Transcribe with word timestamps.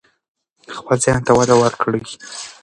خپل 0.77 0.97
ذهن 1.05 1.21
ته 1.27 1.31
وده 1.37 1.55
ورکړئ. 1.57 2.03